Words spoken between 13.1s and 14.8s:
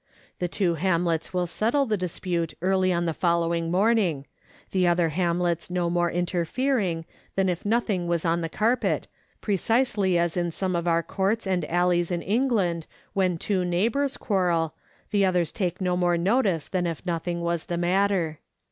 when two neighbours quarrel,